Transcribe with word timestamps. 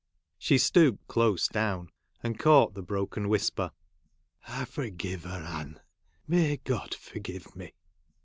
She 0.39 0.57
stooped 0.57 1.07
close 1.07 1.47
down, 1.47 1.91
and 2.23 2.39
caught 2.39 2.73
the 2.73 2.81
broken 2.81 3.29
whisper,' 3.29 3.69
I 4.47 4.65
forgive 4.65 5.25
her, 5.25 5.43
Anne! 5.43 5.79
May 6.27 6.57
God 6.57 6.95
forgive 6.95 7.55
me.' 7.55 7.75